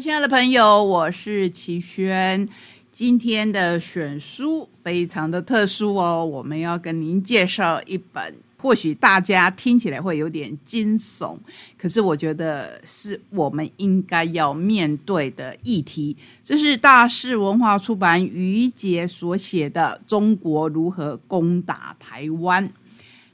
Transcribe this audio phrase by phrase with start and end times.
[0.00, 2.48] 亲爱的朋友，我是齐轩。
[2.92, 11.36] 今天的选书非常的特殊哦，我们要跟您介绍一本，或许大家听起来会有点惊悚，
[11.76, 16.16] 可是我觉得是我们应该要面对的议题。
[16.44, 22.68] 这是大是文化出版于杰所写的《中国如何攻打台湾》。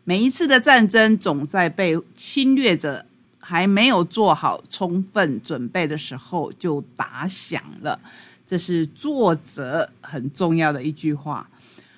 [0.05, 3.05] 每一次的战争，总在被侵略者
[3.45, 8.01] 还没有做好充分准备的时候就打响了。
[8.47, 11.47] 这是作者很重要的一句话。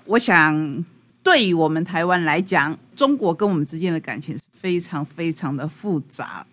[0.05, 0.85] 我想，
[1.23, 6.45] 对于我们台湾来讲，中国跟我们之间的感情是非常非常的复杂。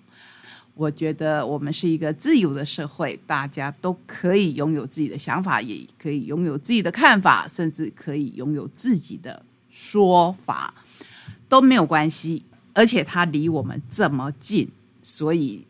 [0.75, 9.41] 我觉得我们是一个自由的社会，大家都可以拥有自己的想法，也可以拥有自己的看法，甚至可以拥有自己的
[9.71, 10.74] 说法，
[11.49, 12.43] 都没有关系。
[12.73, 14.69] 而且它离我们这么近，
[15.05, 15.65] 所以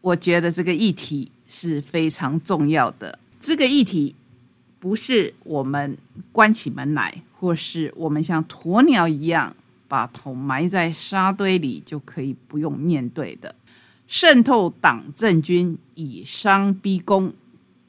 [0.00, 3.16] 我觉得这个议题是非常重要的。
[3.38, 4.14] 这个议题
[4.80, 5.96] 不是我们
[6.32, 9.54] 关起门来，或是我们像鸵鸟一样
[9.86, 13.54] 把头埋在沙堆里就可以不用面对的。
[14.08, 17.32] 渗透党政军，以商逼攻，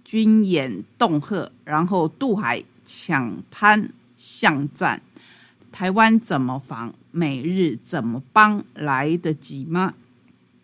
[0.04, 5.02] 军演恫吓，然后渡海抢滩巷战，
[5.72, 6.94] 台湾怎么防？
[7.12, 8.64] 美日怎么帮？
[8.74, 9.94] 来得及吗？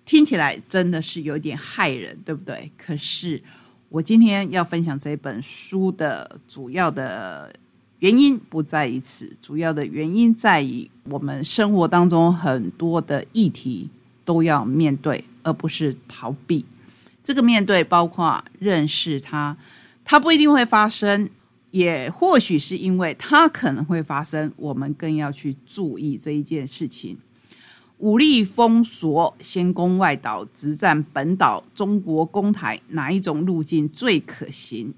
[0.09, 2.71] 听起来真的是有点害人，对不对？
[2.75, 3.39] 可是。
[3.89, 7.52] 我今天要分享这本书的主要的
[7.99, 13.89] 原因不在于此，主要的原因在于我们生活当中很多的议题
[14.25, 16.65] 都要面对，而不是逃避。
[17.23, 19.57] 这个面对包括认识它，
[20.05, 21.30] 它不一定会发生，
[21.71, 27.17] 也或许是因为它可能会发生，我们更要去注意这一件事情。
[28.00, 31.61] 武力封锁，先攻外岛，直占本岛。
[31.75, 34.94] 中国攻台，哪一种路径最可行？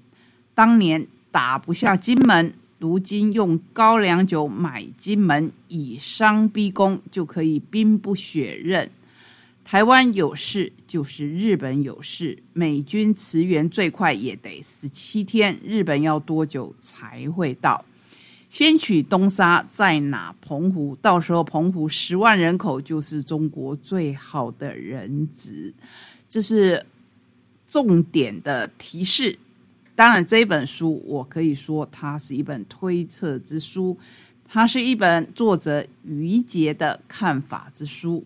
[0.54, 8.88] 当年打不下金门，如今用高粱酒买金门，以商逼攻，就可以兵不血刃。
[9.64, 17.84] 台湾有事就是日本有事，美军驰援最快也得十七天，日本要多久才会到？
[18.52, 25.72] 先取东沙，再拿澎湖，到时候澎湖十万人口就是中国最好的人质，
[26.28, 26.84] 这是
[27.66, 29.38] 重点的提示。
[29.94, 33.98] 当然，这本书我可以说它是一本推测之书，
[34.46, 38.22] 它是一本作者余杰的看法之书。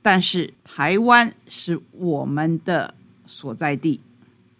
[0.00, 2.94] 但是，台湾是我们的
[3.26, 4.00] 所在地，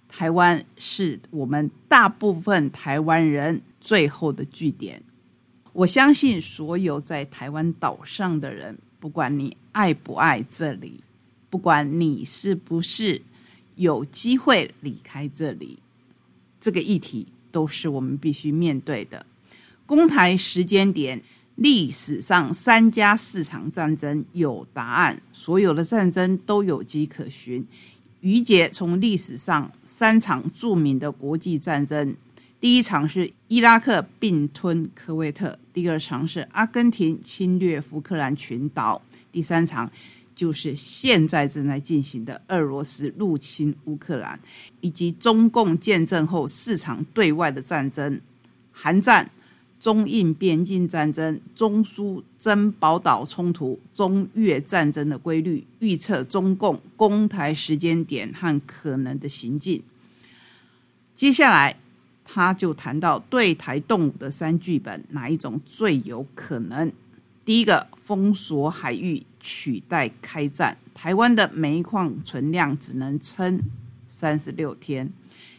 [0.08, 3.62] 台湾是我们大部分台湾人。
[3.80, 5.02] 最后的据点，
[5.72, 11.00] 我相信所有在台湾岛上的人，不管你爱不爱这里，
[11.48, 13.22] 不管你是不是
[13.76, 15.78] 有机会离开这里，
[16.60, 19.24] 这个议题都是我们必须面对的。
[19.86, 21.22] 公台时间点，
[21.56, 27.66] 历史上三加四场战争有答案，所有的战争都有迹可循。
[28.20, 32.14] 于姐从历史上三场著名的国际战争。
[32.60, 39.00] 第一场是伊拉克并吞科威特，第二场是阿根廷侵略福克兰群岛，
[39.32, 39.90] 第三场
[40.34, 44.38] 就是现在正在进行的俄罗斯入侵乌克兰，
[44.82, 48.20] 以及中共建政后四场对外的战争：
[48.70, 49.30] 韩战、
[49.80, 59.82] 中印边境战争、中苏珍宝岛冲突、中越战争的规律，预测中共攻台时间点和可能的行径。
[61.16, 61.74] 接下来。
[62.32, 66.92] 他就谈到对台动武的三剧本，哪一种最有可能？
[67.44, 73.60] 第一个，封锁海域取代开战，台湾的煤矿存量只能撑
[74.06, 75.12] 三十六天，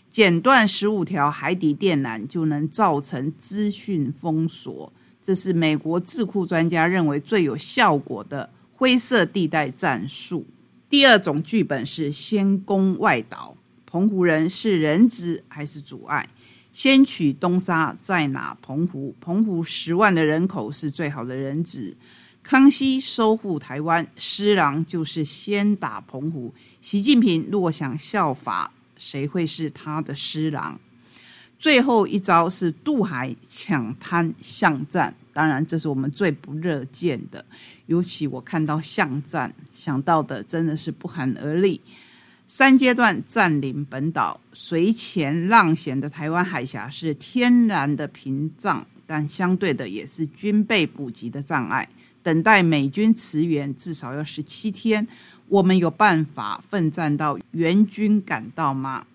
[0.09, 10.45] 剪断十五条海底电缆就能造成资讯封锁，这是美国智库专家认为最有效果的灰色地带战术。
[10.89, 16.25] 第二种剧本是先攻外岛，澎湖人是人质还是阻碍？
[16.71, 19.15] 先取东沙，再拿澎湖。
[19.19, 21.95] 澎湖十万的人口是最好的人质。
[22.43, 26.53] 康熙收复台湾，施琅就是先打澎湖。
[26.81, 30.79] 习近平若想效法，谁会是他的施琅？
[31.59, 37.45] 最后一招是渡海抢滩巷战，当然这是我们最不乐见的。
[37.85, 41.79] 尤其我看到巷战，想到的真的是不寒而栗。
[42.53, 51.87] 三阶段占领本岛，随前浪险的台湾海峡是天然的屏障，但相对的也是军备补给的障碍。
[52.21, 55.07] 等待美军驰援至少要十七天，
[55.47, 59.05] 我们有办法奋战到援军赶到吗？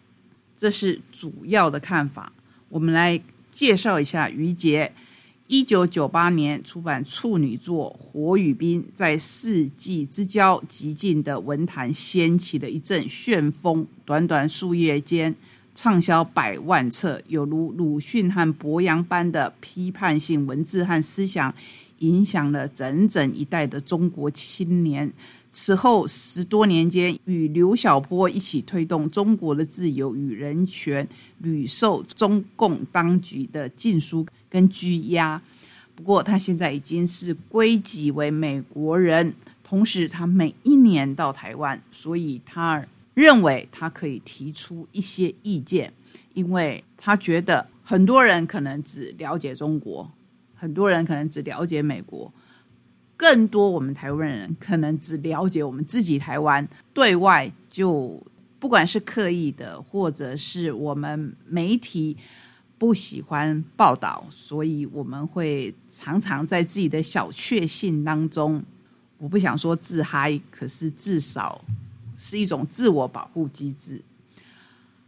[0.56, 2.32] 这是主要的看法。
[2.70, 3.20] 我们来
[3.52, 4.90] 介绍一下于杰。
[5.48, 13.86] 一九九八年出版处女作《火与冰》，在世纪之交极尽的文坛掀起了一阵旋风。
[14.04, 15.32] 短短数月间，
[15.72, 21.54] 畅销百万册，有如鲁迅和柏杨般的批判性文字和思想，
[22.00, 25.12] 影响了整整一代的中国青年。
[25.58, 31.08] 此后十多年间，与刘晓波一起推动中国的自由与人权，
[31.38, 35.40] 屡受中共当局的禁书跟拘押。
[35.94, 39.32] 不过，他现在已经是归籍为美国人，
[39.64, 45.90] 同时他每一年到台湾，所以他认为他可以提出一些意见，
[46.34, 50.12] 因为他觉得很多人可能只了解中国，
[50.54, 52.30] 很多人可能只了解美国。
[53.16, 58.22] 更多我们台湾人可能只了解我们自己台湾，对外就
[58.58, 62.16] 不管是刻意的，或者是我们媒体
[62.78, 68.62] 不喜欢报道，所以我们会常常在自己的小确幸当中，
[69.16, 71.64] 我不想说自嗨，可是至少
[72.18, 74.02] 是一种自我保护机制。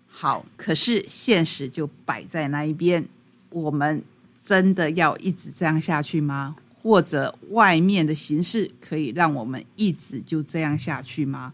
[0.07, 3.07] 好，可是现实就摆在那一边，
[3.51, 4.03] 我们
[4.43, 6.57] 真的要一直这样下去吗？
[6.89, 11.53] 或者外面的形式可以让我们一直就这样下去吗？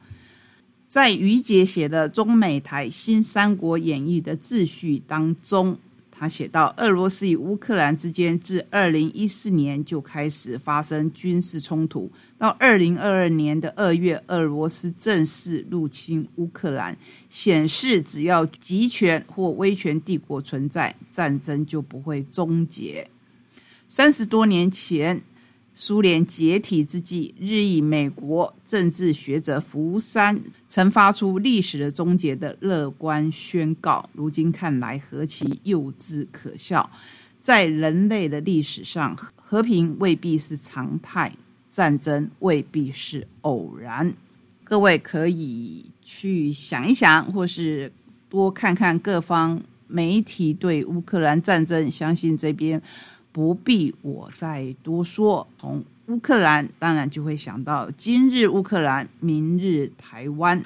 [0.88, 5.76] 在于杰写的中美台新三国演义的秩序当中，
[6.12, 12.08] 他写到，俄罗斯与乌克兰之间自二零一四年就开始发生军事冲突，
[12.38, 16.96] 到二零二二年的二月，俄罗斯正式入侵乌克兰，
[17.28, 23.10] 显示只要集权或威权帝国存在，战争就不会终结。
[23.86, 25.22] 三十多年前，
[25.74, 34.08] 苏联解体之际，日裔美国政治学者福山曾发出历史的终结的乐观宣告。
[34.14, 36.90] 如今看来，何其幼稚可笑！
[37.38, 41.36] 在人类的历史上，和平未必是常态，
[41.70, 44.14] 战争未必是偶然。
[44.64, 47.92] 各位可以去想一想，或是
[48.30, 52.82] 多看看各方媒体对乌克兰战争，相信这边。
[53.34, 55.44] 不必我再多说。
[55.58, 60.62] 从乌克兰，当然就会想到今日乌克兰，明日台湾。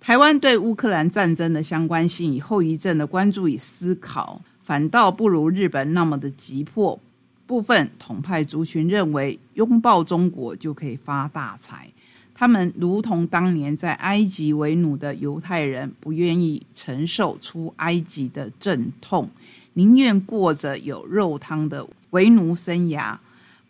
[0.00, 6.98] 台湾对乌克兰战争的相关性与后遗症的关注与思考，反倒不如日本那么的急迫。
[7.46, 11.88] 部分统派族群认为，拥抱中国就可以发大财。
[12.34, 19.30] 他们如同当年在埃及为奴的犹太人，不愿意承受出埃及的阵痛。
[19.74, 23.18] 宁愿过着有肉汤的为奴生涯，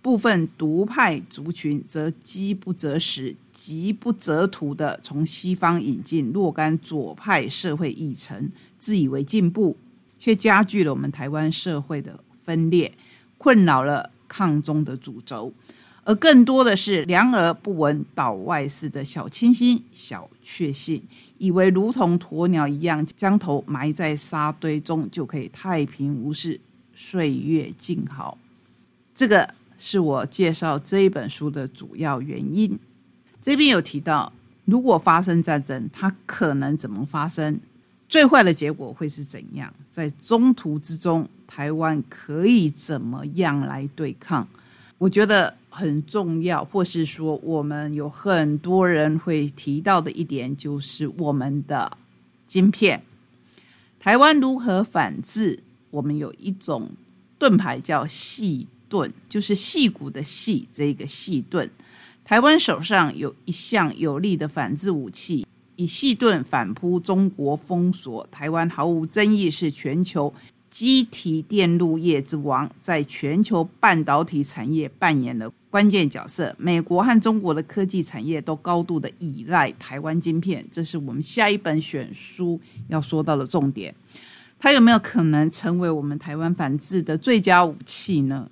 [0.02, 9.76] 部分独派族群则饥不择食、极不择途地从西方引进若干左派社会议程，自以为进步，
[10.18, 12.92] 却加剧了我们台湾社会的分裂，
[13.38, 15.52] 困扰了抗中的主轴。
[16.04, 21.02] 而更多的是两耳不闻岛外事的小清新、小确幸。
[21.38, 26.58] 以为如同鸵鸟一样将头埋在沙堆中就可以太平无事、
[26.94, 28.38] 岁月静好，
[29.14, 32.78] 这个是我介绍这一本书的主要原因。
[33.42, 34.32] 这边有提到，
[34.64, 37.58] 如果发生战争，它可能怎么发生？
[38.08, 39.74] 最坏的结果会是怎样？
[39.90, 44.46] 在中途之中，台湾可以怎么样来对抗？
[44.98, 45.54] 我觉得。
[45.76, 51.98] 很重要，或是说我们有很多人会提到的一点，就是我们的
[52.46, 53.02] 晶片。
[53.98, 55.64] 台湾如何反制？
[55.90, 56.88] 我们有一种
[57.40, 61.68] 盾牌叫细盾，就是细骨的细这个细盾。
[62.24, 70.32] 台湾手上有一项有力的反制武器，以细盾反扑中国封锁台湾，毫无争议是全球。
[70.74, 76.52] 机体电路业之王，在全球半导体产业扮演了关键角色。
[76.58, 83.94] 美国和中国的科技产业都高度的依赖台湾晶片，这是我们下一本选书要说到的重点。
[84.58, 88.50] 它有没有可能成为我们台湾反制的最佳武器呢？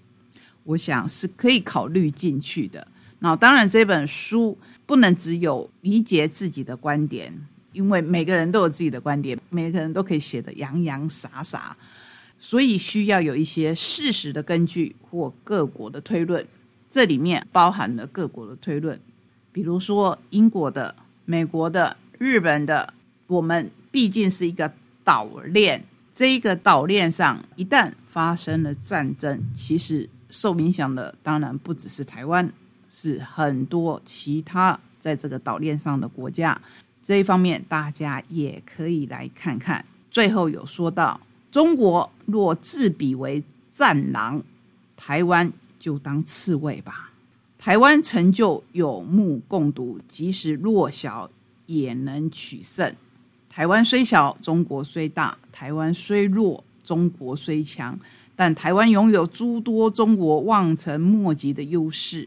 [0.63, 2.87] 我想是可以考虑进去的。
[3.19, 7.33] 那当然，这本书不能只有理解自己的观点，
[7.73, 11.77] 因为每个人都有自己的观点，每个人都可以写得洋洋洒洒。
[12.43, 16.45] 所以需要有一些事实的根据或各国的推论，
[16.91, 18.99] 这里面包含了各国的推论，
[19.53, 20.93] 比如说英国的、
[21.25, 22.93] 美国的、日本的。
[23.29, 24.71] 我们毕竟是一个
[25.03, 25.83] 岛链，
[26.13, 32.53] 这一个岛链上一旦发生了战争，其实受影响的当然不只是台湾，
[32.91, 36.61] 是很多其他在这个岛链上的国家。
[37.03, 39.83] 这一方面，大家也可以来看看。
[40.11, 41.19] 最后有说到，
[41.53, 43.45] 中国若自比为
[43.75, 44.43] 战狼，
[44.97, 47.13] 台湾就当刺猬吧。
[47.59, 51.31] 台湾成就有目共睹，即使弱小
[51.67, 52.93] 也能取胜。
[53.51, 58.01] 台湾虽小，中国虽大；台湾虽弱，中国虽强。
[58.35, 62.27] 但台湾拥有诸多中国望尘莫及的优势。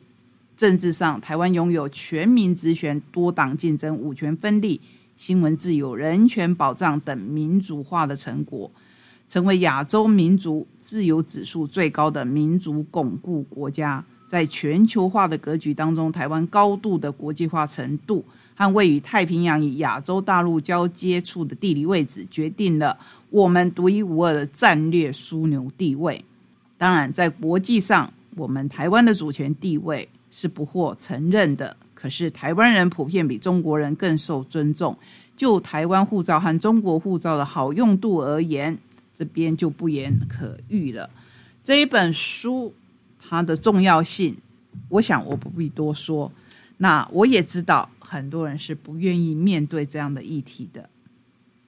[0.56, 4.80] 政治上，台湾拥有全民直选、多党竞争、五权分立、
[5.18, 8.72] 新闻自由、人权保障等民主化的成果，
[9.28, 14.04] 成为亚洲民族自由指数最高的民族巩固国家。
[14.28, 22.98] 在全球化的格局当中，台湾高度的国际化程度和位于太平洋与亚洲大陆交接处的地理位置，决定了
[23.30, 26.26] 我们独一无二的战略枢纽地位。
[26.78, 31.78] 当然，在国际上，我们台湾的主权地位是不获承认的。
[31.94, 34.98] 可是，台湾人普遍比中国人更受尊重。
[35.38, 38.78] 就台湾护照和中国护照的好用度而言，
[39.16, 41.10] 这边就不言可喻了。
[41.64, 42.74] 这一本书。
[43.28, 44.38] 它的重要性，
[44.88, 46.32] 我想我不必多说。
[46.78, 50.88] 那我也知道很多人是不愿意面对这样的议题的。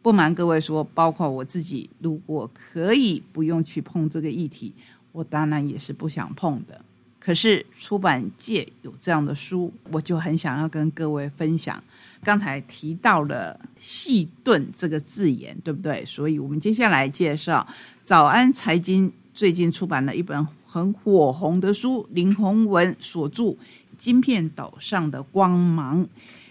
[0.03, 4.71] 不瞒各位说，包括我自己，如果可以不用去碰这个议题，
[5.11, 6.79] 我当然也是不想碰的。
[7.19, 11.83] 可是出版界有这样的书，我就很想要跟各位分享。
[12.23, 16.03] 刚才提到了“细盾”这个字眼，对不对？
[16.05, 17.65] 所以我们接下来介绍
[18.03, 20.47] 早安财经最近出版了一本。
[20.69, 23.43] 很火红的书，林宏文所著
[23.97, 26.03] 《晶片岛上的光芒》，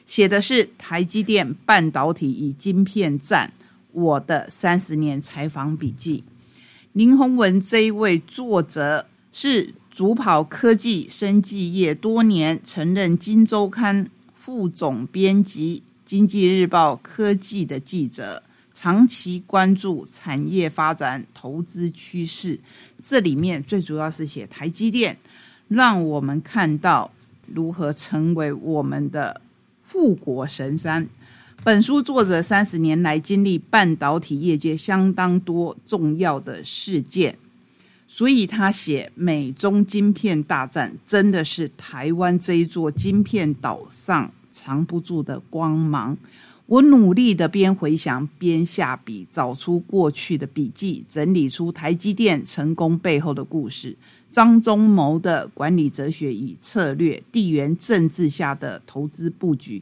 [0.06, 3.52] 写的是台积电半导体与晶片战，
[3.92, 6.24] 我的三十年采访笔记。
[6.94, 14.06] 林宏文这一位作者是主跑科技生技业多年，曾任《金周刊》
[14.46, 18.44] 副总编辑，《经济日报》科技的记者。
[18.72, 22.60] 长期关注产业发展、投资趋势，
[23.02, 25.18] 这里面最主要是写台积电，
[25.66, 27.10] 让我们看到
[27.52, 29.40] 如何成为我们的
[29.82, 31.08] 富国神山。
[31.64, 37.36] 本书作者三十年来经历半导体业界相当多重要的事件，
[38.08, 46.16] 所以他写美中晶片大战，真的是台湾这一座晶片岛上藏不住的光芒。
[46.66, 53.96] 我努力的边回想边下笔，找出过去的笔记，整理出台积电成功背后的故事。
[54.32, 59.80] 张忠谋的管理哲学与策略，地缘政治下的投资布局，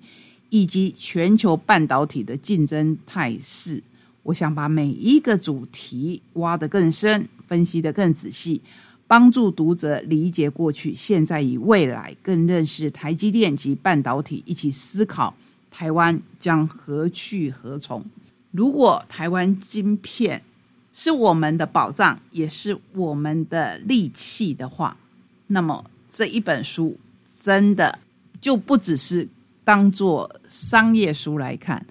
[0.51, 3.83] 以及全球半导体的竞争态势。
[4.25, 8.61] 我想把每一个主题挖得更深，分析得更仔细，
[9.07, 15.35] 帮助读者理解过去、现在与未来，更认识台积电及半导体，一起思考。
[15.71, 18.05] 台湾将何去何从？
[18.51, 20.41] 如果台湾晶片
[20.93, 24.97] 是我们的保障，也是我们的利器的话，
[25.49, 26.97] 那么这一本书
[27.43, 27.99] 真的
[28.41, 29.29] 就不只是
[29.65, 31.85] 当做商业书来看，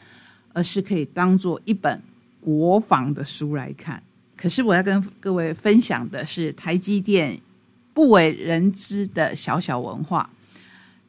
[0.54, 2.02] 而是可以当做一本
[2.44, 4.02] 国防的书来看。
[4.36, 7.40] 可是我要跟各位分享的是台积电
[7.94, 10.30] 不为人知的小小文化。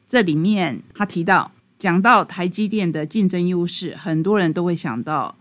[0.07, 1.51] 这里面他提到。
[1.77, 5.35] 讲到台积电的竞争优势，很多人都会想到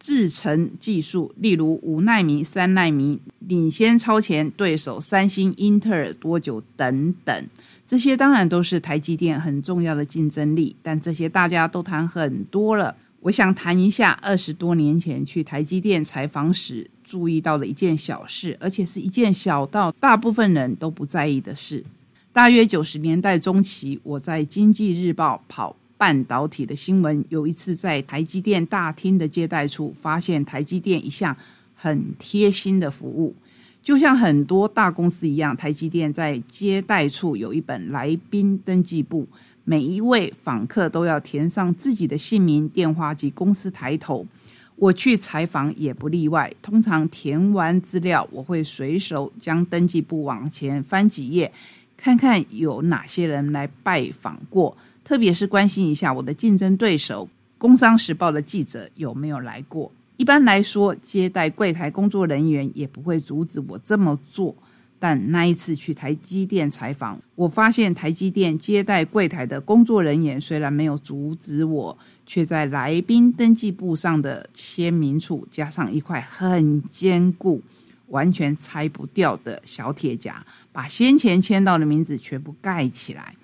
[0.00, 7.46] 制程技术，例如五纳米、三纳米领先超前对手三星、英特尔多久等等，
[7.86, 10.74] 这些当然都是台积电很重要的竞争力。
[10.82, 21.84] 但这些大家都谈很多了，我想谈一下二十多年前去台积电采访时注意到的一件小事，而且是一件小到大部分人都不在意的事。
[22.32, 27.22] 大约九十年代中期，我在《经济日报》跑半导体的新闻。
[27.28, 31.36] 有一次在台积电大厅的接待处，发现台积电一项
[31.74, 33.34] 很贴心的服务，
[33.82, 39.28] 就像很多大公司一样，台积电在接待处有一本来宾登记簿，
[39.70, 44.26] 每一位访客都要填上自己的姓名、电话及公司抬头。
[44.74, 46.52] 我去采访也不例外。
[46.60, 51.52] 通常填完资料，我会随手将登记簿往前翻几页。
[51.96, 57.24] 看看有哪些人来拜访过，特别是关心一下我的竞争对手
[57.56, 59.92] 《工商时报》的记者有没有来过。
[60.16, 64.52] 一般来说，接待柜台工作人员也不会阻止我这么做。
[65.00, 77.60] 但那一次去台积电采访，我发现台积电接待柜台的工作人员虽然没有阻止我，却在来宾登记簿上的签名处加上一块很坚固。
[78.08, 83.36] 完全拆不掉的小铁夹，把先前签到的名字全部盖起来。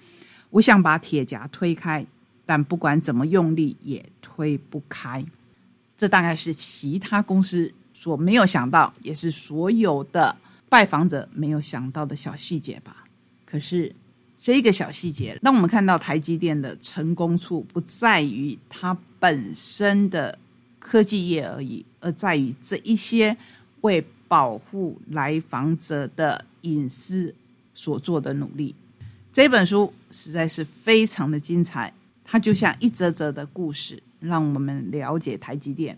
[0.50, 2.04] 我想把铁夹推开，
[2.44, 5.24] 但不管怎么用力也推不开。
[5.96, 10.34] 这大概是其他公司所没有想到，也是所有的
[10.76, 13.06] 拜访者没有想到的小细节吧。
[13.46, 13.90] 可是
[14.38, 20.38] 这个小细节，让我们看到台积电的成功处不在于它本身的
[20.78, 23.34] 科技业而已，而在于这一些
[23.80, 27.34] 为保护来访者的隐私
[27.74, 28.74] 所做的努力。
[29.32, 31.90] 这本书实在是非常的精彩，
[32.22, 34.02] 它就像一则则的故事。
[34.18, 35.96] 让我们了解台积电。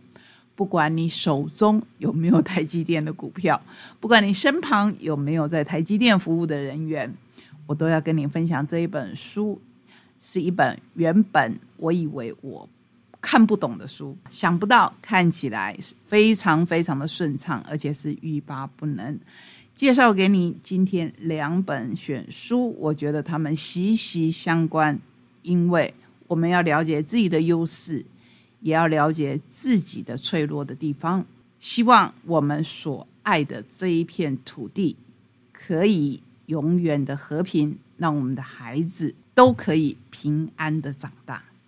[0.58, 3.62] 不管你手中有没有台积电的股票，
[4.00, 7.14] 不管你身旁有没有在台积电服务的人员，
[7.64, 9.60] 我都要跟你分享这一本书。
[10.18, 12.68] 是一本原本我以为我
[13.20, 19.16] 看不懂的书，想不到看起来是非常非常的顺畅，而且是欲罢不能。
[19.76, 24.98] 介绍给你今天两本选书，我觉得他们息息相关，
[25.42, 25.94] 因为
[26.26, 28.04] 我们要了解自己的优势。
[28.60, 31.24] 也要了解自己的脆弱的地方。
[31.60, 34.96] 希望我们所爱的这一片土地
[35.52, 41.42] 可以永远的和平，让我们的孩子都可以平安的长大。